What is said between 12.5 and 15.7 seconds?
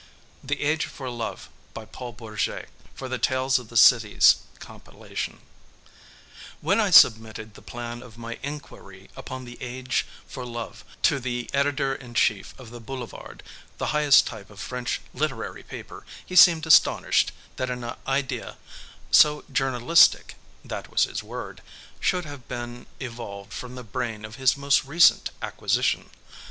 of the Boulevard, the highest type of French literary